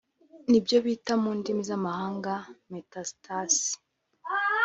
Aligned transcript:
nibyo 0.49 0.77
bita 0.85 1.13
mu 1.21 1.31
ndimi 1.37 1.61
z’amahanga 1.69 2.33
metastases 2.71 3.65